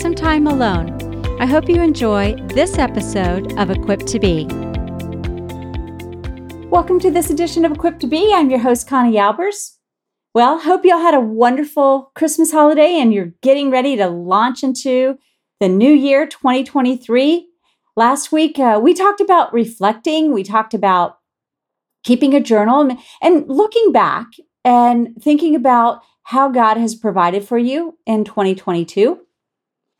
[0.00, 0.98] some time alone,
[1.38, 4.46] I hope you enjoy this episode of Equipped to Be.
[6.70, 8.32] Welcome to this edition of Equipped to Be.
[8.32, 9.76] I'm your host, Connie Albers.
[10.32, 14.62] Well, hope you all had a wonderful Christmas holiday and you're getting ready to launch
[14.62, 15.18] into
[15.60, 17.46] the new year 2023.
[17.94, 21.18] Last week, uh, we talked about reflecting, we talked about
[22.04, 24.28] keeping a journal and, and looking back
[24.64, 29.20] and thinking about how God has provided for you in 2022.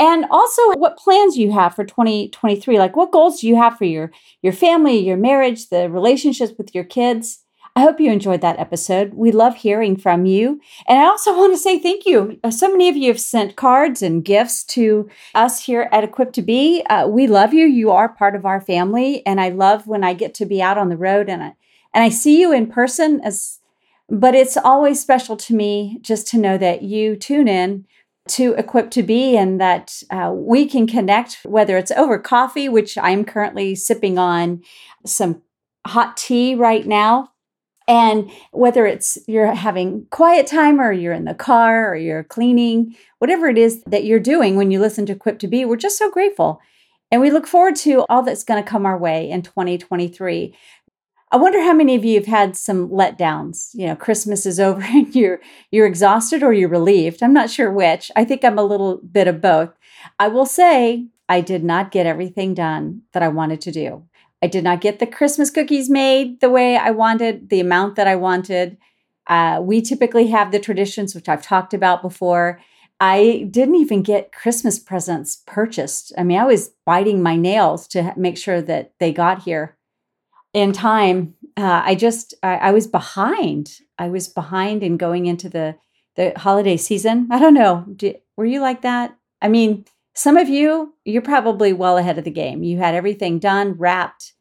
[0.01, 2.79] And also what plans you have for 2023.
[2.79, 6.75] Like what goals do you have for your, your family, your marriage, the relationships with
[6.75, 7.45] your kids?
[7.77, 9.13] I hope you enjoyed that episode.
[9.13, 10.59] We love hearing from you.
[10.89, 12.41] And I also want to say thank you.
[12.51, 16.43] So many of you have sent cards and gifts to us here at Equipped to
[16.43, 16.83] Be.
[16.89, 17.67] Uh, we love you.
[17.67, 19.25] You are part of our family.
[19.27, 21.55] And I love when I get to be out on the road and I,
[21.93, 23.59] and I see you in person as
[24.11, 27.87] but it's always special to me just to know that you tune in
[28.29, 32.97] to Equipped to Be and that uh, we can connect, whether it's over coffee, which
[32.99, 34.63] I'm currently sipping on
[35.05, 35.43] some
[35.87, 37.31] hot tea right now.
[37.89, 42.95] And whether it's you're having quiet time or you're in the car or you're cleaning,
[43.19, 45.99] whatever it is that you're doing when you listen to Equipped to Be, we're just
[45.99, 46.61] so grateful.
[47.11, 50.55] And we look forward to all that's going to come our way in 2023.
[51.33, 53.71] I wonder how many of you have had some letdowns.
[53.75, 57.23] You know, Christmas is over and you're you're exhausted or you're relieved.
[57.23, 58.11] I'm not sure which.
[58.17, 59.71] I think I'm a little bit of both.
[60.19, 64.05] I will say I did not get everything done that I wanted to do.
[64.43, 68.09] I did not get the Christmas cookies made the way I wanted, the amount that
[68.09, 68.79] I wanted.
[69.27, 72.61] Uh, we typically have the traditions, which I've talked about before.
[72.99, 76.13] I didn't even get Christmas presents purchased.
[76.19, 79.77] I mean, I was biting my nails to make sure that they got here
[80.53, 83.79] in time, uh, I just I, I, was behind.
[83.99, 85.77] I was behind in going into the
[86.17, 87.29] the holiday season.
[87.31, 87.85] I don't know.
[87.97, 89.17] Did, were you like that?
[89.41, 89.85] I mean,
[90.15, 92.63] some of you, you're probably well ahead of the game.
[92.63, 94.33] You had everything done, wrapped.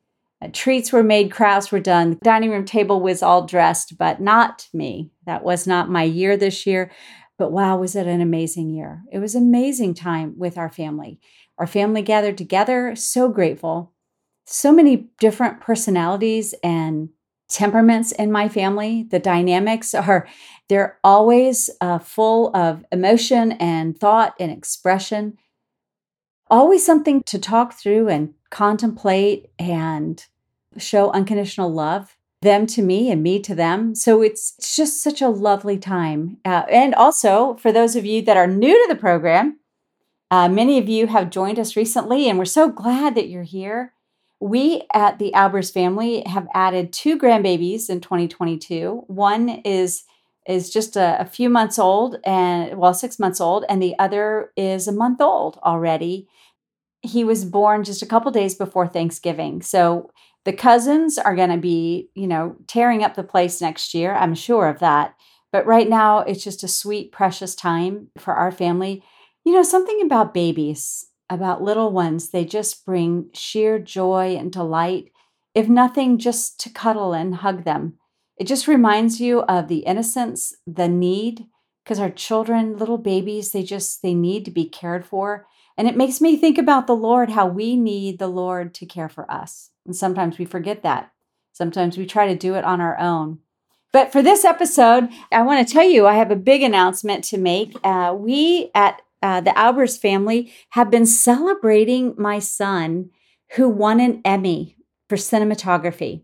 [0.42, 2.12] Uh, treats were made, crafts were done.
[2.12, 5.12] The dining room table was all dressed, but not me.
[5.26, 6.92] That was not my year this year.
[7.38, 9.04] But wow, was it an amazing year?
[9.12, 11.20] It was amazing time with our family.
[11.58, 13.94] Our family gathered together, so grateful
[14.50, 17.10] so many different personalities and
[17.50, 19.08] temperaments in my family.
[19.10, 20.28] The dynamics are,
[20.68, 25.38] they're always uh, full of emotion and thought and expression.
[26.50, 30.26] Always something to talk through and contemplate and
[30.78, 33.94] show unconditional love them to me and me to them.
[33.94, 36.38] So it's, just such a lovely time.
[36.46, 39.60] Uh, and also, for those of you that are new to the program,
[40.32, 43.94] uh, many of you have joined us recently, and we're so glad that you're here.
[44.40, 49.04] We at the Albers family have added two grandbabies in 2022.
[49.08, 50.04] One is
[50.48, 54.52] is just a, a, few months old and well, six months old, and the other
[54.58, 56.28] is a month old already.
[57.02, 59.62] He was born just a couple days before Thanksgiving.
[59.62, 60.10] So
[60.46, 64.16] the cousins are going to be, you know, tearing up the place next year.
[64.16, 65.14] I'm sure of that.
[65.52, 69.04] But right now, it's just a sweet, precious time for our family.
[69.46, 75.12] You know, something about babies about little ones, they just bring sheer joy and delight,
[75.54, 77.96] if nothing, just to cuddle and hug them.
[78.38, 81.46] It just reminds you of the innocence, the need,
[81.84, 85.46] because our children, little babies, they just they need to be cared for.
[85.78, 89.10] And it makes me think about the Lord, how we need the Lord to care
[89.10, 89.72] for us.
[89.86, 91.12] And sometimes we forget that.
[91.52, 93.40] Sometimes we try to do it on our own.
[93.92, 97.38] But for this episode, I want to tell you I have a big announcement to
[97.38, 97.76] make.
[97.84, 103.10] Uh, we at uh, the Albers family have been celebrating my son
[103.56, 104.78] who won an Emmy
[105.08, 106.24] for cinematography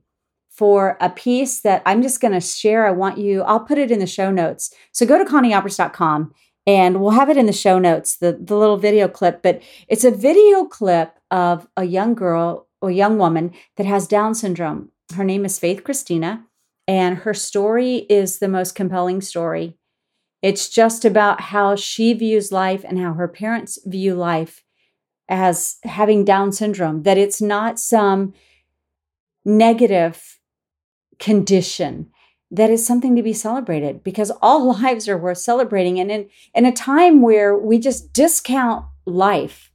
[0.50, 2.88] for a piece that I'm just going to share.
[2.88, 4.74] I want you, I'll put it in the show notes.
[4.94, 6.34] So go to conniealbers.com
[6.66, 9.44] and we'll have it in the show notes, the, the little video clip.
[9.44, 14.34] But it's a video clip of a young girl or young woman that has Down
[14.34, 14.92] syndrome.
[15.16, 16.46] Her name is Faith Christina,
[16.88, 19.78] and her story is the most compelling story
[20.46, 24.64] it's just about how she views life and how her parents view life
[25.28, 28.32] as having Down syndrome, that it's not some
[29.44, 30.40] negative
[31.18, 32.12] condition,
[32.52, 36.00] that is something to be celebrated because all lives are worth celebrating.
[36.00, 39.72] And in, in a time where we just discount life,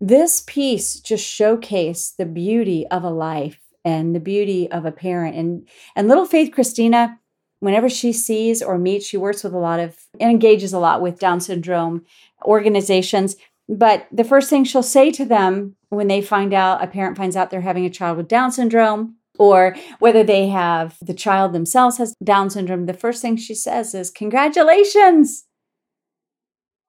[0.00, 5.34] this piece just showcased the beauty of a life and the beauty of a parent.
[5.34, 7.18] And and little Faith Christina,
[7.62, 11.00] whenever she sees or meets, she works with a lot of and engages a lot
[11.00, 12.04] with Down syndrome
[12.44, 13.36] organizations.
[13.68, 17.36] But the first thing she'll say to them when they find out, a parent finds
[17.36, 21.98] out they're having a child with Down syndrome, or whether they have the child themselves
[21.98, 25.44] has Down syndrome, the first thing she says is, Congratulations!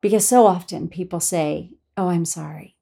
[0.02, 2.78] Because so often people say, Oh, I'm sorry.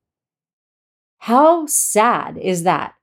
[1.17, 2.93] How sad is that?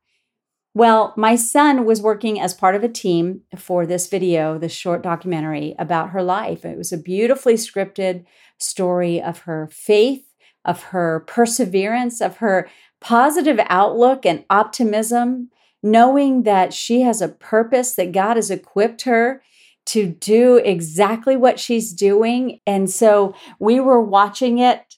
[0.79, 5.03] Well, my son was working as part of a team for this video, this short
[5.03, 6.65] documentary about her life.
[6.65, 8.25] It was a beautifully scripted
[8.59, 10.23] story of her faith,
[10.65, 12.71] of her perseverance, of her
[13.01, 15.51] positive outlook and optimism,
[15.83, 19.43] knowing that she has a purpose, that God has equipped her
[19.87, 22.61] to do exactly what she's doing.
[22.69, 24.95] And so we were watching it.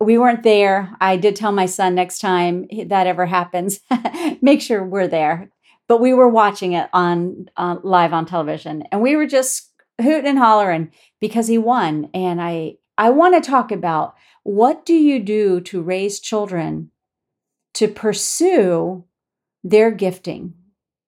[0.00, 0.94] We weren't there.
[1.00, 3.80] I did tell my son next time that ever happens,
[4.42, 5.50] make sure we're there.
[5.88, 9.70] But we were watching it on uh, live on television, and we were just
[10.00, 10.90] hooting and hollering
[11.20, 12.10] because he won.
[12.12, 16.90] And I I want to talk about what do you do to raise children
[17.74, 19.04] to pursue
[19.62, 20.54] their gifting,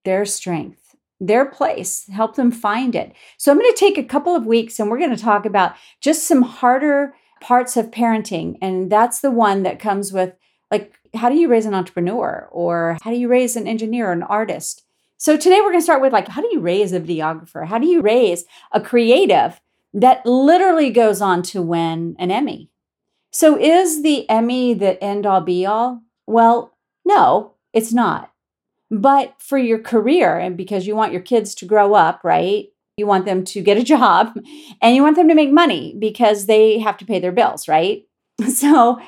[0.04, 3.12] their strength, their place, help them find it.
[3.38, 5.74] So I'm going to take a couple of weeks and we're going to talk about
[6.00, 8.58] just some harder parts of parenting.
[8.60, 10.34] And that's the one that comes with
[10.70, 14.12] like, how do you raise an entrepreneur or how do you raise an engineer or
[14.12, 14.84] an artist?
[15.16, 17.66] So today we're going to start with like, how do you raise a videographer?
[17.66, 19.60] How do you raise a creative
[19.94, 22.70] that literally goes on to win an Emmy?
[23.30, 26.02] So is the Emmy the end all be all?
[26.26, 28.32] Well, no, it's not.
[28.90, 32.68] But for your career, and because you want your kids to grow up, right?
[32.98, 34.38] You want them to get a job
[34.82, 38.04] and you want them to make money because they have to pay their bills, right?
[38.48, 39.00] So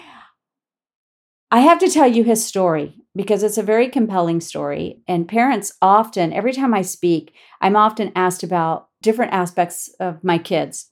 [1.53, 5.03] I have to tell you his story because it's a very compelling story.
[5.09, 10.39] And parents often, every time I speak, I'm often asked about different aspects of my
[10.39, 10.91] kids.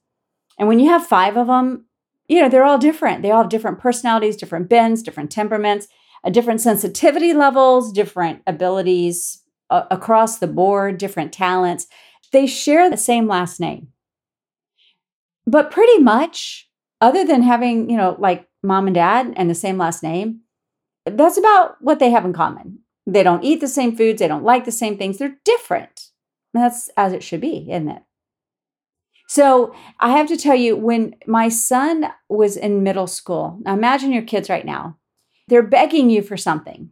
[0.58, 1.86] And when you have five of them,
[2.26, 3.22] you know, they're all different.
[3.22, 5.86] They all have different personalities, different bends, different temperaments
[6.30, 11.86] different sensitivity levels, different abilities uh, across the board, different talents.
[12.32, 13.88] They share the same last name.
[15.46, 16.68] But pretty much,
[17.00, 20.40] other than having, you know, like mom and dad and the same last name,
[21.06, 22.80] that's about what they have in common.
[23.06, 26.08] They don't eat the same foods, they don't like the same things, they're different.
[26.52, 28.02] And that's as it should be, isn't it?
[29.28, 34.12] So I have to tell you, when my son was in middle school, now imagine
[34.12, 34.98] your kids right now.
[35.48, 36.90] They're begging you for something.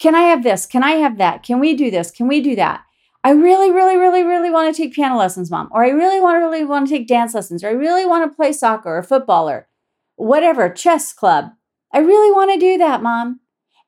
[0.00, 0.66] Can I have this?
[0.66, 1.42] Can I have that?
[1.42, 2.10] Can we do this?
[2.10, 2.82] Can we do that?
[3.28, 5.68] I really, really, really, really want to take piano lessons, mom.
[5.70, 7.62] Or I really want to, really want to take dance lessons.
[7.62, 9.68] Or I really want to play soccer or football or
[10.16, 11.50] whatever, chess club.
[11.92, 13.40] I really want to do that, mom.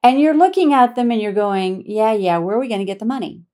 [0.02, 2.84] And you're looking at them and you're going, yeah, yeah, where are we going to
[2.84, 3.44] get the money?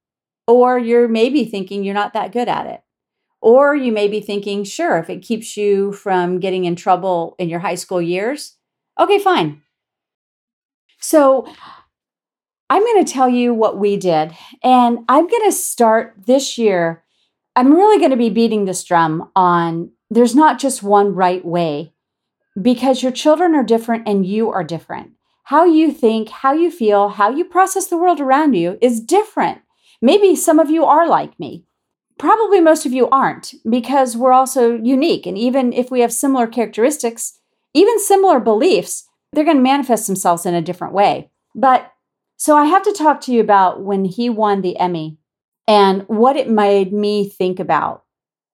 [0.49, 2.83] Or you're maybe thinking you're not that good at it.
[3.41, 7.49] Or you may be thinking, sure, if it keeps you from getting in trouble in
[7.49, 8.57] your high school years,
[8.99, 9.63] okay, fine.
[10.99, 11.47] So
[12.69, 14.37] I'm going to tell you what we did.
[14.63, 17.05] And I'm going to start this year.
[17.55, 21.93] I'm really going to be beating this drum on there's not just one right way
[22.61, 25.13] because your children are different and you are different.
[25.45, 29.61] How you think, how you feel, how you process the world around you is different.
[30.03, 31.65] Maybe some of you are like me.
[32.19, 35.27] Probably most of you aren't because we're also unique.
[35.27, 37.39] And even if we have similar characteristics,
[37.75, 41.31] even similar beliefs, they're going to manifest themselves in a different way.
[41.55, 41.93] But
[42.37, 45.19] so I have to talk to you about when he won the Emmy
[45.67, 48.05] and what it made me think about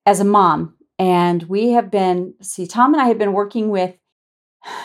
[0.06, 0.74] as a mom.
[0.98, 3.96] And we have been, see, Tom and I have been working with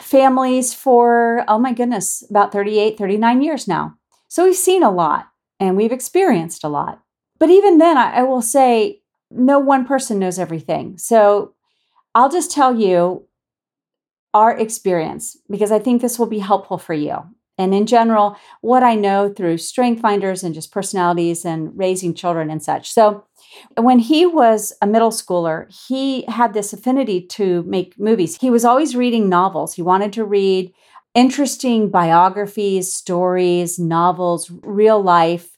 [0.02, 3.96] families for, oh my goodness, about 38, 39 years now.
[4.28, 5.28] So we've seen a lot
[5.60, 7.02] and we've experienced a lot.
[7.40, 10.98] But even then, I, I will say no one person knows everything.
[10.98, 11.54] So
[12.16, 13.28] I'll just tell you
[14.34, 17.18] our experience because I think this will be helpful for you.
[17.58, 22.50] And in general, what I know through strength finders and just personalities and raising children
[22.50, 22.92] and such.
[22.92, 23.26] So,
[23.76, 28.38] when he was a middle schooler, he had this affinity to make movies.
[28.40, 29.74] He was always reading novels.
[29.74, 30.74] He wanted to read
[31.16, 35.58] interesting biographies, stories, novels, real life,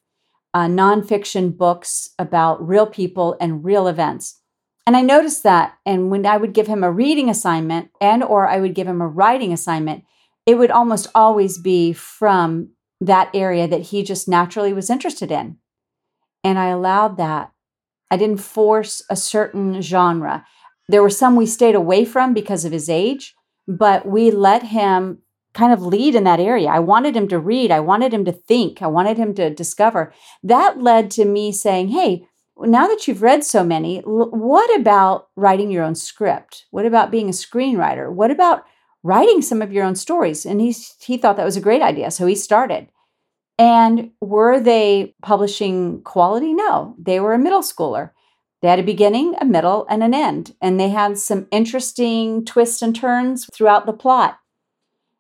[0.54, 4.40] uh, nonfiction books about real people and real events.
[4.88, 5.78] And I noticed that.
[5.86, 9.02] And when I would give him a reading assignment and or I would give him
[9.02, 10.04] a writing assignment,
[10.50, 15.58] it would almost always be from that area that he just naturally was interested in.
[16.44, 17.52] And I allowed that.
[18.10, 20.48] I didn't force a certain genre.
[20.88, 23.36] There were some we stayed away from because of his age,
[23.68, 25.20] but we let him
[25.54, 26.70] kind of lead in that area.
[26.70, 30.12] I wanted him to read, I wanted him to think, I wanted him to discover.
[30.42, 32.26] That led to me saying, hey,
[32.58, 36.66] now that you've read so many, what about writing your own script?
[36.72, 38.12] What about being a screenwriter?
[38.12, 38.64] What about
[39.04, 40.46] writing some of your own stories?
[40.46, 42.12] And he, he thought that was a great idea.
[42.12, 42.88] So he started.
[43.58, 46.54] And were they publishing quality?
[46.54, 48.12] No, they were a middle schooler.
[48.62, 50.56] They had a beginning, a middle, and an end.
[50.62, 54.40] And they had some interesting twists and turns throughout the plot.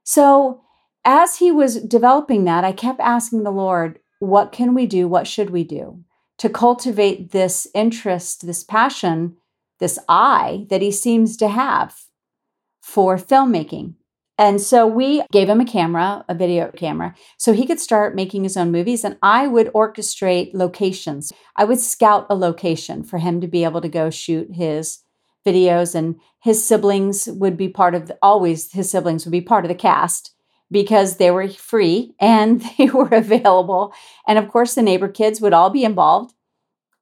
[0.03, 0.61] So,
[1.05, 5.07] as he was developing that, I kept asking the Lord, what can we do?
[5.07, 6.03] What should we do
[6.37, 9.37] to cultivate this interest, this passion,
[9.79, 11.95] this eye that he seems to have
[12.89, 13.93] for filmmaking?
[14.39, 18.43] And so we gave him a camera, a video camera, so he could start making
[18.43, 19.03] his own movies.
[19.03, 21.33] And I would orchestrate locations.
[21.57, 24.99] I would scout a location for him to be able to go shoot his
[25.45, 25.93] videos.
[25.93, 29.69] And his siblings would be part of the, always his siblings would be part of
[29.69, 30.33] the cast
[30.71, 33.93] because they were free and they were available.
[34.25, 36.33] And of course, the neighbor kids would all be involved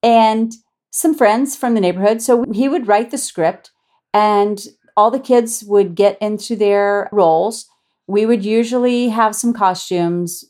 [0.02, 0.54] and
[0.90, 2.24] some friends from the neighborhood.
[2.24, 3.70] So he would write the script
[4.14, 4.60] and
[4.98, 7.70] all the kids would get into their roles.
[8.08, 10.44] We would usually have some costumes.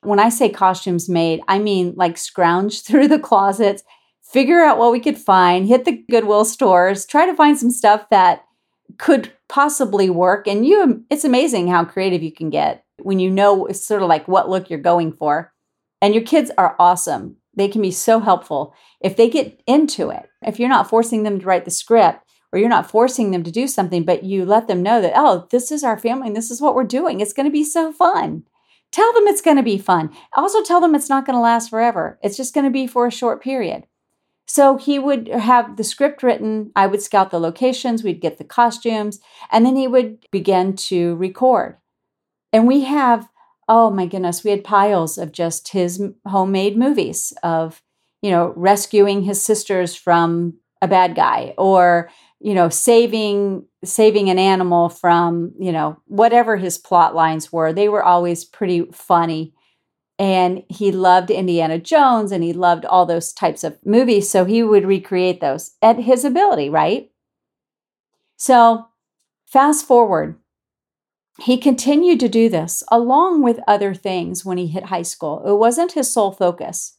[0.00, 3.84] When I say costumes made, I mean like scrounge through the closets,
[4.24, 8.08] figure out what we could find, hit the Goodwill stores, try to find some stuff
[8.10, 8.44] that
[8.98, 10.48] could possibly work.
[10.48, 14.26] And you, it's amazing how creative you can get when you know sort of like
[14.26, 15.52] what look you're going for.
[16.00, 17.36] And your kids are awesome.
[17.54, 20.28] They can be so helpful if they get into it.
[20.40, 23.50] If you're not forcing them to write the script, or you're not forcing them to
[23.50, 26.50] do something, but you let them know that, oh, this is our family and this
[26.50, 27.20] is what we're doing.
[27.20, 28.44] It's going to be so fun.
[28.90, 30.14] Tell them it's going to be fun.
[30.34, 32.18] Also, tell them it's not going to last forever.
[32.22, 33.86] It's just going to be for a short period.
[34.46, 36.72] So he would have the script written.
[36.76, 39.18] I would scout the locations, we'd get the costumes,
[39.50, 41.78] and then he would begin to record.
[42.52, 43.30] And we have,
[43.66, 47.82] oh my goodness, we had piles of just his homemade movies of,
[48.20, 52.10] you know, rescuing his sisters from a bad guy or
[52.42, 57.88] you know saving saving an animal from you know whatever his plot lines were they
[57.88, 59.54] were always pretty funny.
[60.18, 64.62] And he loved indiana jones and he loved all those types of movies so he
[64.62, 67.10] would recreate those at his ability right?
[68.36, 68.86] So
[69.46, 70.36] fast forward.
[71.40, 75.42] He continued to do this along with other things when he hit high school.
[75.46, 76.98] It wasn't his sole focus.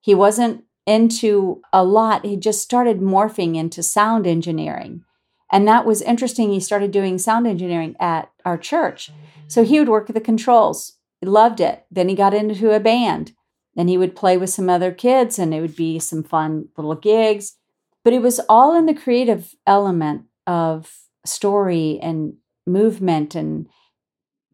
[0.00, 2.24] He wasn't into a lot.
[2.24, 5.04] He just started morphing into sound engineering.
[5.52, 6.50] And that was interesting.
[6.50, 9.10] He started doing sound engineering at our church.
[9.46, 10.94] So he would work the controls.
[11.20, 11.84] He loved it.
[11.90, 13.32] Then he got into a band.
[13.74, 16.94] Then he would play with some other kids and it would be some fun little
[16.94, 17.56] gigs.
[18.02, 20.90] But it was all in the creative element of
[21.26, 22.34] story and
[22.66, 23.68] movement and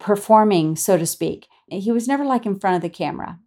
[0.01, 1.47] performing, so to speak.
[1.69, 3.39] He was never like in front of the camera.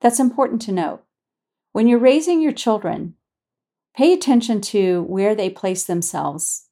[0.00, 1.04] That's important to note.
[1.72, 3.14] When you're raising your children,
[3.96, 6.66] pay attention to where they place themselves.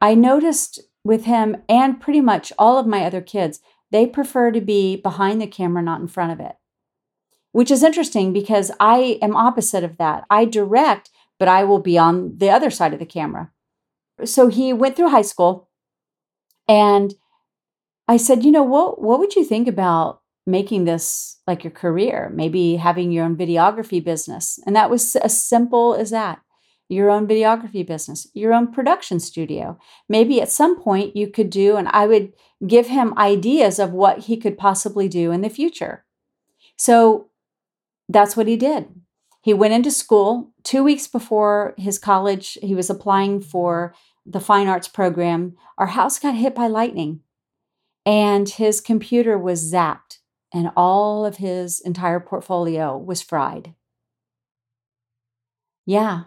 [0.00, 4.60] I noticed with him and pretty much all of my other kids, they prefer to
[4.60, 6.56] be behind the camera, not in front of it,
[7.52, 10.24] which is interesting because I am opposite of that.
[10.30, 13.50] I direct, but I will be on the other side of the camera.
[14.24, 15.68] So he went through high school
[16.68, 17.14] and
[18.06, 20.19] I said, you know, what, what would you think about
[20.50, 24.58] making this like your career, maybe having your own videography business.
[24.66, 26.40] And that was as simple as that
[26.90, 29.78] your own videography business, your own production studio.
[30.08, 32.32] Maybe at some point you could do, and I would
[32.66, 36.04] give him ideas of what he could possibly do in the future.
[36.76, 37.30] So
[38.08, 38.88] that's what he did.
[39.40, 43.94] He went into school two weeks before his college, he was applying for
[44.26, 45.54] the fine arts program.
[45.78, 47.20] Our house got hit by lightning
[48.04, 50.18] and his computer was zapped
[50.52, 53.74] and all of his entire portfolio was fried.
[55.86, 56.24] Yeah.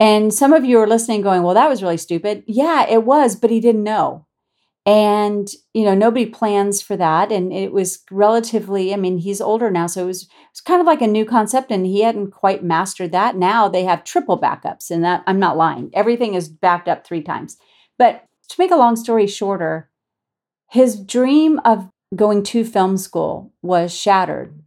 [0.00, 2.44] And some of you are listening going, well, that was really stupid.
[2.46, 4.26] Yeah, it was, but he didn't know.
[4.86, 7.32] And, you know, nobody plans for that.
[7.32, 9.86] And it was relatively, I mean, he's older now.
[9.86, 12.62] So it was, it was kind of like a new concept and he hadn't quite
[12.62, 13.36] mastered that.
[13.36, 14.90] Now they have triple backups.
[14.90, 15.90] And that, I'm not lying.
[15.94, 17.56] Everything is backed up three times.
[17.98, 19.88] But to make a long story shorter,
[20.68, 24.60] his dream of going to film school was shattered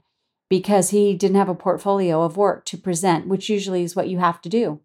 [0.50, 4.20] because he didn't have a portfolio of work to present, which usually is what you
[4.20, 4.80] have to do.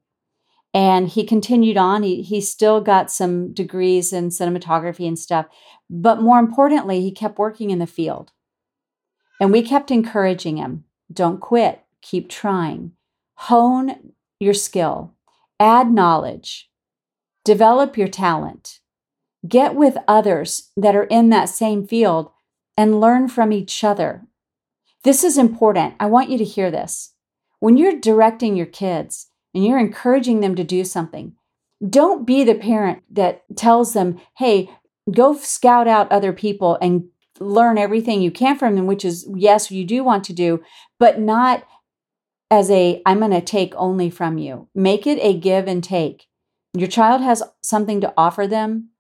[0.75, 2.02] And he continued on.
[2.02, 5.47] He, he still got some degrees in cinematography and stuff.
[5.90, 8.33] But more importantly, he kept working in the field.
[9.40, 12.92] And we kept encouraging him don't quit, keep trying,
[13.35, 15.14] hone your skill,
[15.61, 16.71] add knowledge,
[17.45, 18.81] develop your talent,
[19.47, 22.31] Get with others that are in that same field
[22.76, 24.23] and learn from each other.
[25.05, 25.95] This is important.
[25.99, 27.14] I want you to hear this.
[27.61, 31.35] When you're directing your kids and you're encouraging them to do something,
[31.88, 34.71] don't be the parent that tells them, hey,
[35.11, 37.09] go scout out other people and
[37.41, 40.62] learn everything you can from them, which is, yes, you do want to do,
[40.99, 41.64] but not
[42.50, 44.69] as a, I'm going to take only from you.
[44.75, 46.26] Make it a give and take.
[46.75, 48.91] Your child has something to offer them.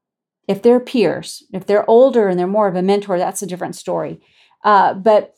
[0.48, 3.76] If they're peers, if they're older and they're more of a mentor, that's a different
[3.76, 4.20] story.
[4.64, 5.34] Uh, but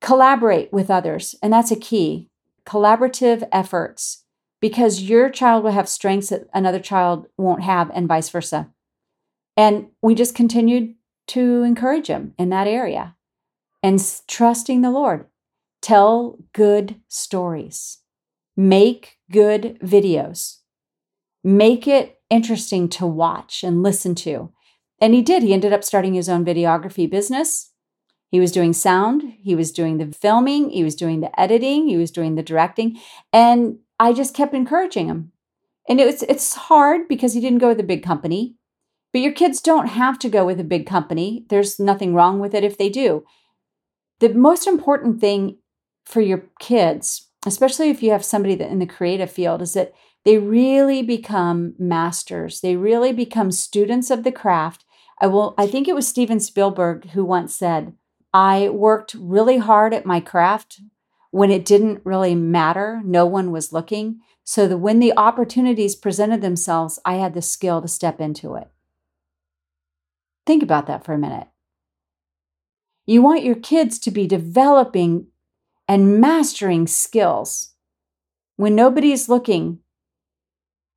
[0.00, 2.28] collaborate with others, and that's a key.
[2.64, 4.24] Collaborative efforts,
[4.60, 8.68] because your child will have strengths that another child won't have, and vice versa.
[9.56, 10.94] And we just continued
[11.28, 13.16] to encourage him in that area
[13.82, 15.26] and trusting the Lord.
[15.80, 17.98] Tell good stories,
[18.56, 20.58] make good videos,
[21.56, 24.52] make it interesting to watch and listen to.
[25.00, 25.42] And he did.
[25.42, 27.72] He ended up starting his own videography business.
[28.30, 31.96] He was doing sound, he was doing the filming, he was doing the editing, he
[31.96, 33.00] was doing the directing.
[33.32, 35.32] And I just kept encouraging him.
[35.88, 38.56] And it was, it's hard because he didn't go with a big company.
[39.14, 41.46] But your kids don't have to go with a big company.
[41.48, 43.24] There's nothing wrong with it if they do.
[44.20, 45.56] The most important thing
[46.04, 49.92] for your kids, especially if you have somebody that in the creative field, is that
[50.24, 52.60] they really become masters.
[52.60, 54.84] They really become students of the craft.
[55.20, 57.94] I will I think it was Steven Spielberg who once said,
[58.32, 60.80] I worked really hard at my craft
[61.30, 63.00] when it didn't really matter.
[63.04, 64.20] No one was looking.
[64.44, 68.68] So that when the opportunities presented themselves, I had the skill to step into it.
[70.46, 71.48] Think about that for a minute.
[73.04, 75.26] You want your kids to be developing
[75.88, 77.74] and mastering skills.
[78.56, 79.78] When nobody's looking,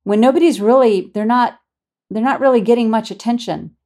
[0.04, 1.60] when nobody's really, they're not,
[2.10, 3.76] they're not really getting much attention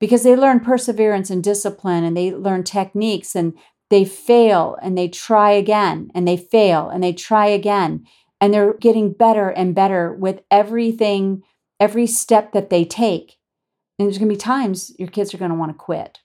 [0.00, 3.54] because they learn perseverance and discipline and they learn techniques and
[3.90, 8.04] they fail and they try again and they fail and they try again
[8.40, 11.42] and they're getting better and better with everything
[11.78, 13.36] every step that they take.
[13.98, 16.20] And there's going to be times your kids are going to want to quit.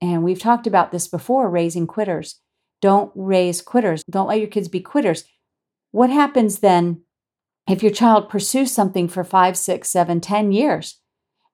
[0.00, 2.40] And we've talked about this before raising quitters
[2.80, 4.02] don't raise quitters.
[4.10, 5.24] Don't let your kids be quitters.
[5.92, 7.02] What happens then
[7.68, 11.00] if your child pursues something for five six seven ten years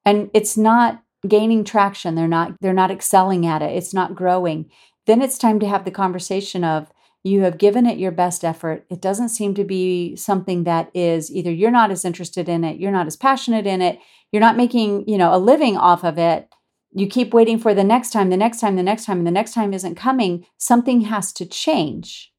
[0.05, 4.69] and it's not gaining traction they're not they're not excelling at it it's not growing
[5.07, 6.91] then it's time to have the conversation of
[7.25, 8.85] you have given it your best effort.
[8.91, 12.79] It doesn't seem to be something that is either you're not as interested in it
[12.79, 13.99] you're not as passionate in it
[14.33, 16.49] you're not making you know a living off of it
[16.95, 19.31] you keep waiting for the next time the next time the next time and the
[19.31, 22.33] next time isn't coming something has to change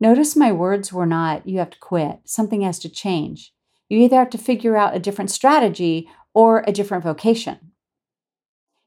[0.00, 3.52] notice my words were not you have to quit something has to change
[3.88, 7.72] you either have to figure out a different strategy or a different vocation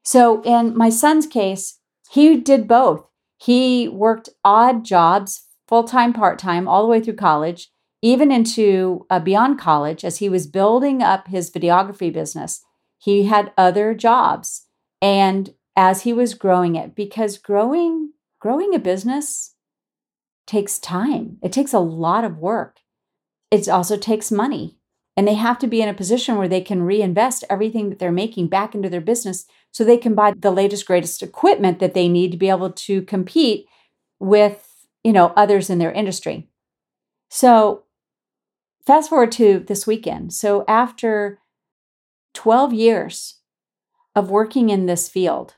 [0.04, 3.06] so, in my son's case, he did both.
[3.38, 7.70] He worked odd jobs, full time, part time, all the way through college,
[8.02, 12.64] even into uh, beyond college as he was building up his videography business.
[12.98, 14.66] He had other jobs.
[15.02, 19.56] And as he was growing it, because growing growing a business
[20.48, 21.38] takes time.
[21.44, 22.80] It takes a lot of work.
[23.52, 24.78] It also takes money.
[25.16, 28.12] And they have to be in a position where they can reinvest everything that they're
[28.12, 32.08] making back into their business so they can buy the latest greatest equipment that they
[32.08, 33.68] need to be able to compete
[34.20, 36.48] with, you know, others in their industry.
[37.30, 37.84] So
[38.88, 40.34] fast forward to this weekend.
[40.34, 41.40] So after
[42.34, 43.39] 12 years
[44.16, 45.56] of working in this field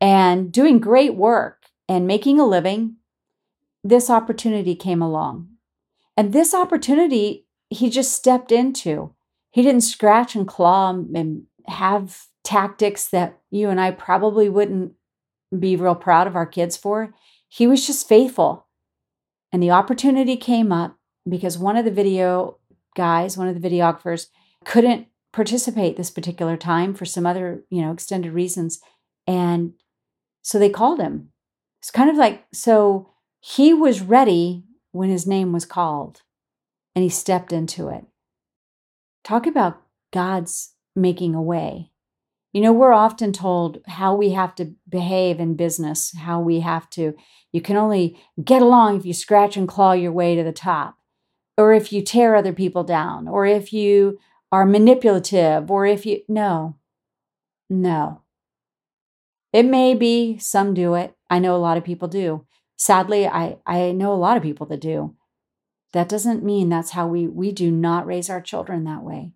[0.00, 2.96] and doing great work and making a living,
[3.82, 5.48] this opportunity came along.
[6.16, 9.14] And this opportunity he just stepped into.
[9.50, 14.92] He didn't scratch and claw and have tactics that you and I probably wouldn't
[15.56, 17.14] be real proud of our kids for.
[17.48, 18.66] He was just faithful.
[19.52, 20.96] And the opportunity came up
[21.28, 22.58] because one of the video
[22.94, 24.26] guys, one of the videographers,
[24.64, 28.80] couldn't participate this particular time for some other, you know, extended reasons.
[29.26, 29.74] And
[30.40, 31.28] so they called him.
[31.82, 36.22] It's kind of like, so he was ready when his name was called
[36.94, 38.06] and he stepped into it.
[39.24, 41.90] Talk about God's making a way.
[42.54, 46.88] You know, we're often told how we have to behave in business, how we have
[46.90, 47.14] to,
[47.52, 50.96] you can only get along if you scratch and claw your way to the top,
[51.58, 54.18] or if you tear other people down, or if you
[54.52, 56.76] are manipulative, or if you, no,
[57.68, 58.22] no.
[59.52, 61.14] It may be some do it.
[61.30, 62.46] I know a lot of people do.
[62.76, 65.16] Sadly, I, I know a lot of people that do.
[65.92, 69.32] That doesn't mean that's how we we do not raise our children that way.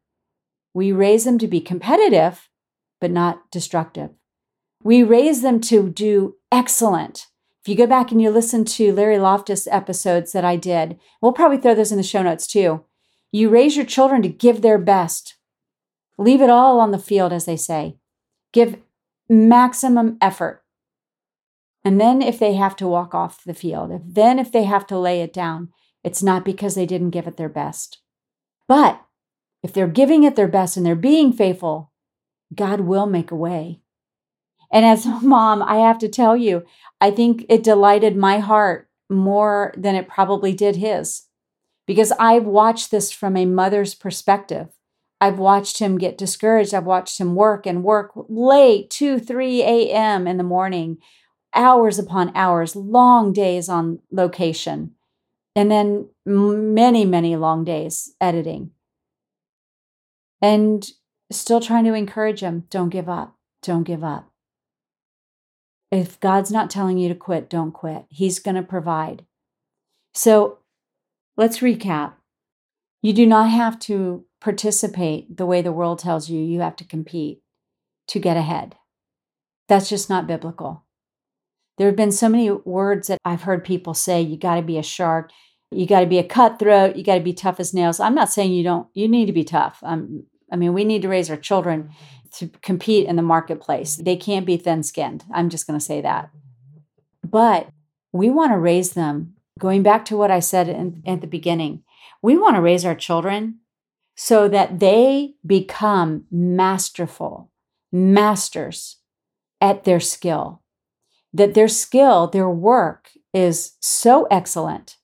[0.75, 2.51] We raise them to be competitive,
[3.01, 4.11] but not destructive.
[4.83, 7.27] We raise them to do excellent.
[7.63, 11.33] If you go back and you listen to Larry Loftus episodes that I did, we'll
[11.33, 12.85] probably throw those in the show notes too.
[13.33, 15.37] You raise your children to give their best.
[16.19, 17.97] Leave it all on the field, as they say.
[18.53, 18.79] Give
[19.29, 20.65] maximum effort.
[21.85, 24.87] And then if they have to walk off the field, if then if they have
[24.89, 25.71] to lay it down,
[26.05, 27.99] it's not because they didn't give it their best.
[28.69, 29.03] But
[29.63, 31.93] if they're giving it their best and they're being faithful,
[32.55, 33.81] God will make a way.
[34.73, 36.65] And as a mom, I have to tell you,
[37.01, 41.23] I think it delighted my heart more than it probably did his
[41.91, 44.69] because I've watched this from a mother's perspective.
[45.21, 46.73] I've watched him get discouraged.
[46.73, 50.29] I've watched him work and work late, 2, 3 a.m.
[50.29, 50.99] in the morning,
[51.53, 54.93] hours upon hours, long days on location,
[55.57, 58.71] and then many, many long days editing.
[60.41, 60.89] And
[61.33, 64.31] still trying to encourage him don't give up, don't give up.
[65.91, 68.05] If God's not telling you to quit, don't quit.
[68.11, 69.27] He's going to provide.
[70.15, 70.60] So
[71.37, 72.15] let's recap.
[73.03, 76.85] You do not have to participate the way the world tells you you have to
[76.85, 77.43] compete
[78.09, 78.77] to get ahead.
[79.69, 80.85] That's just not biblical.
[81.79, 84.77] There have been so many words that I've heard people say you got to be
[84.77, 85.31] a shark,
[85.71, 88.01] you got to be a cutthroat, you got to be tough as nails.
[88.01, 89.79] I'm not saying you don't, you need to be tough.
[89.83, 91.91] Um, I mean, we need to raise our children
[92.33, 93.97] to compete in the marketplace.
[93.97, 95.25] They can't be thin skinned.
[95.33, 96.31] I'm just going to say that.
[97.25, 97.69] But
[98.13, 101.85] we want to raise them, going back to what I said in, at the beginning,
[102.23, 103.61] we want to raise our children
[104.17, 107.51] so that they become masterful,
[107.93, 108.97] masters
[109.61, 110.63] at their skill,
[111.33, 114.97] that their skill, their work is so excellent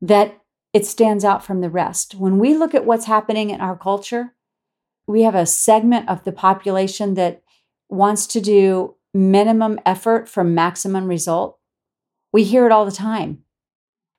[0.00, 0.40] that
[0.72, 2.14] it stands out from the rest.
[2.14, 4.34] When we look at what's happening in our culture,
[5.06, 7.42] we have a segment of the population that
[7.88, 11.58] wants to do minimum effort for maximum result.
[12.32, 13.44] We hear it all the time.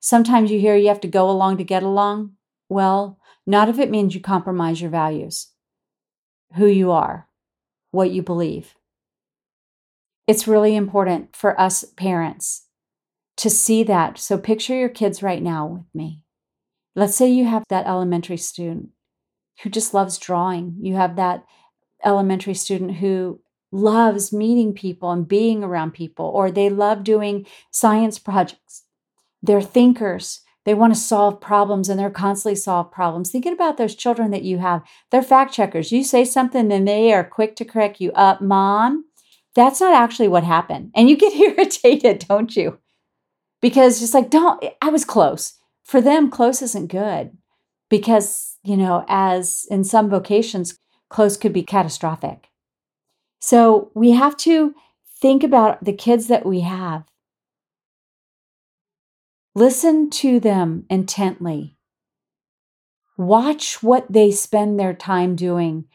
[0.01, 2.31] Sometimes you hear you have to go along to get along.
[2.67, 5.49] Well, not if it means you compromise your values,
[6.55, 7.27] who you are,
[7.91, 8.73] what you believe.
[10.25, 12.65] It's really important for us parents
[13.37, 14.17] to see that.
[14.17, 16.23] So picture your kids right now with me.
[16.95, 18.89] Let's say you have that elementary student
[19.61, 20.77] who just loves drawing.
[20.81, 21.45] You have that
[22.03, 28.17] elementary student who loves meeting people and being around people, or they love doing science
[28.17, 28.83] projects.
[29.41, 30.41] They're thinkers.
[30.63, 33.31] They want to solve problems and they're constantly solve problems.
[33.31, 35.91] Thinking about those children that you have, they're fact checkers.
[35.91, 38.41] You say something and they are quick to correct you up.
[38.41, 39.05] Mom,
[39.55, 40.91] that's not actually what happened.
[40.95, 42.77] And you get irritated, don't you?
[43.61, 45.53] Because just like, don't, I was close.
[45.83, 47.35] For them, close isn't good
[47.89, 50.77] because, you know, as in some vocations,
[51.09, 52.47] close could be catastrophic.
[53.39, 54.73] So we have to
[55.19, 57.03] think about the kids that we have
[59.53, 61.75] Listen to them intently.
[63.17, 65.85] Watch what they spend their time doing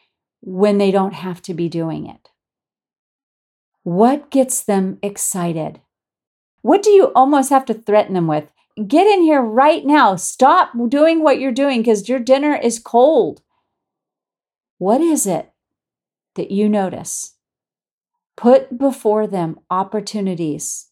[0.41, 2.29] when they don't have to be doing it.
[3.83, 5.81] What gets them excited?
[6.61, 8.45] What do you almost have to threaten them with?
[8.87, 10.15] Get in here right now.
[10.15, 13.41] Stop doing what you're doing because your dinner is cold.
[14.77, 15.51] What is it
[16.35, 17.35] that you notice?
[18.35, 20.89] Put before them opportunities.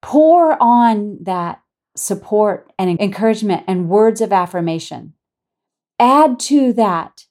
[0.00, 1.60] Pour on that
[1.94, 5.14] support and encouragement and words of affirmation.
[5.98, 7.26] Add to that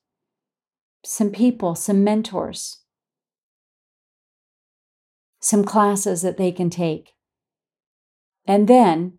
[1.04, 2.82] some people, some mentors,
[5.39, 7.13] some classes that they can take.
[8.45, 9.17] And then,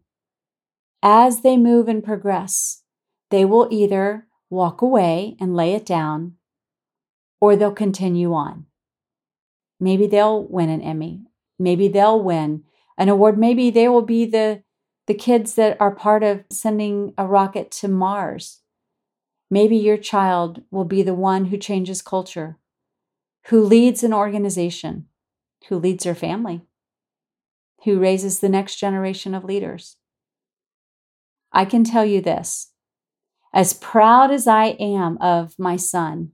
[1.02, 2.82] as they move and progress,
[3.30, 6.34] they will either walk away and lay it down
[7.40, 8.66] or they'll continue on.
[9.80, 11.24] Maybe they'll win an Emmy.
[11.58, 12.62] Maybe they'll win
[12.96, 13.36] an award.
[13.36, 14.62] Maybe they will be the
[15.06, 18.60] the kids that are part of sending a rocket to Mars.
[19.50, 22.58] Maybe your child will be the one who changes culture,
[23.46, 25.06] who leads an organization,
[25.68, 26.62] who leads their family,
[27.84, 29.96] who raises the next generation of leaders.
[31.52, 32.72] I can tell you this
[33.52, 36.32] as proud as I am of my son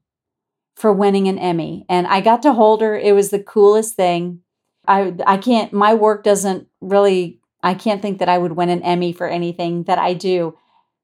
[0.76, 4.42] for winning an Emmy, and I got to hold her, it was the coolest thing.
[4.86, 8.82] I, I can't, my work doesn't really I can't think that I would win an
[8.82, 10.56] Emmy for anything that I do,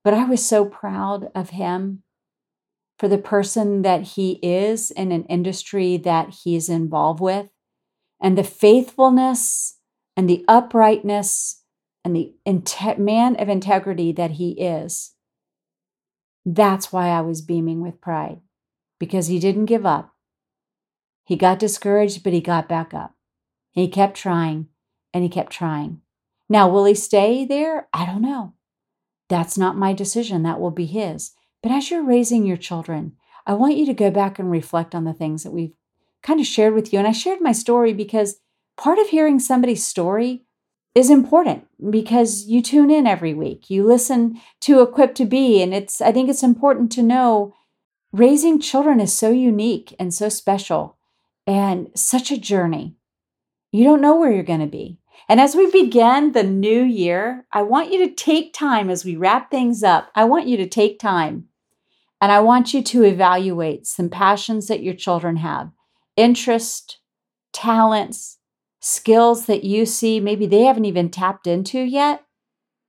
[0.04, 2.02] but I was so proud of him
[2.98, 7.48] for the person that he is in an industry that he's involved with
[8.20, 9.78] and the faithfulness
[10.16, 11.62] and the uprightness
[12.04, 15.14] and the inte- man of integrity that he is.
[16.46, 18.40] That's why I was beaming with pride.
[19.00, 20.14] because he didn't give up.
[21.24, 23.14] He got discouraged, but he got back up.
[23.72, 24.68] He kept trying
[25.12, 26.00] and he kept trying.
[26.48, 27.88] Now, will he stay there?
[27.92, 28.54] I don't know.
[29.28, 30.42] That's not my decision.
[30.42, 31.32] That will be his.
[31.62, 33.12] But as you're raising your children,
[33.46, 35.74] I want you to go back and reflect on the things that we've
[36.22, 36.98] kind of shared with you.
[36.98, 38.40] And I shared my story because
[38.76, 40.44] part of hearing somebody's story
[40.94, 43.68] is important because you tune in every week.
[43.68, 47.54] You listen to Equipped to Be, and it's I think it's important to know
[48.12, 50.96] raising children is so unique and so special
[51.46, 52.94] and such a journey.
[53.72, 54.98] You don't know where you're going to be.
[55.28, 59.16] And as we begin the new year, I want you to take time as we
[59.16, 60.10] wrap things up.
[60.14, 61.48] I want you to take time
[62.20, 65.70] and I want you to evaluate some passions that your children have,
[66.16, 66.98] interest,
[67.52, 68.38] talents,
[68.80, 72.24] skills that you see maybe they haven't even tapped into yet.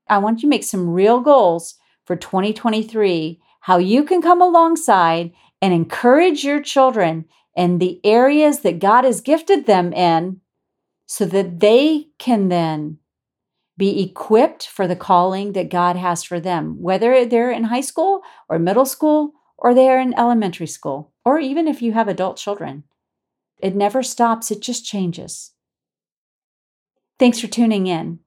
[0.10, 5.32] I want you to make some real goals for 2023, how you can come alongside
[5.62, 10.42] and encourage your children in the areas that God has gifted them in
[11.06, 12.98] so that they can then
[13.78, 18.22] be equipped for the calling that God has for them, whether they're in high school
[18.48, 22.84] or middle school or they're in elementary school, or even if you have adult children.
[23.60, 25.52] It never stops, it just changes.
[27.18, 28.20] Thanks for tuning in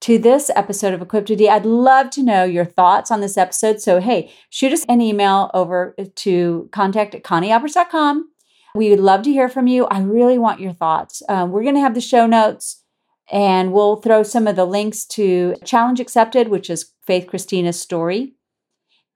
[0.00, 1.48] to this episode of Equipped to Be.
[1.48, 3.80] I'd love to know your thoughts on this episode.
[3.80, 8.30] So, hey, shoot us an email over to contact at conniealbers.com.
[8.74, 9.86] We would love to hear from you.
[9.86, 11.22] I really want your thoughts.
[11.28, 12.82] Um, we're going to have the show notes
[13.30, 18.34] and we'll throw some of the links to Challenge Accepted, which is Faith Christina's story.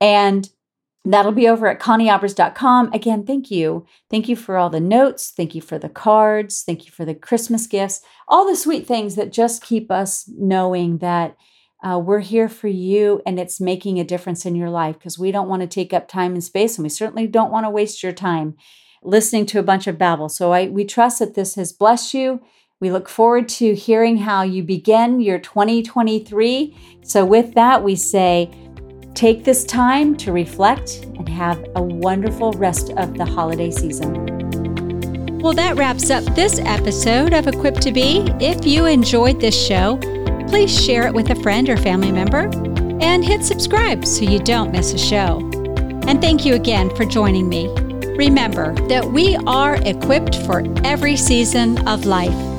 [0.00, 0.48] And
[1.04, 2.92] That'll be over at conniealbers.com.
[2.92, 3.86] Again, thank you.
[4.08, 5.32] Thank you for all the notes.
[5.36, 6.62] Thank you for the cards.
[6.62, 10.98] Thank you for the Christmas gifts, all the sweet things that just keep us knowing
[10.98, 11.36] that
[11.82, 15.32] uh, we're here for you and it's making a difference in your life because we
[15.32, 18.04] don't want to take up time and space and we certainly don't want to waste
[18.04, 18.54] your time
[19.02, 20.28] listening to a bunch of babble.
[20.28, 22.40] So I, we trust that this has blessed you.
[22.80, 26.76] We look forward to hearing how you begin your 2023.
[27.02, 28.50] So, with that, we say,
[29.14, 35.38] Take this time to reflect and have a wonderful rest of the holiday season.
[35.38, 38.24] Well, that wraps up this episode of Equipped to Be.
[38.40, 39.98] If you enjoyed this show,
[40.48, 42.50] please share it with a friend or family member
[43.02, 45.38] and hit subscribe so you don't miss a show.
[46.06, 47.81] And thank you again for joining me.
[48.16, 52.51] Remember that we are equipped for every season of life.